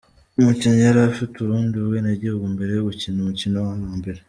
[0.39, 4.19] Umukinnyi yari afite ubundi bwenegihugu mbere yo gukina umukino wa mbere.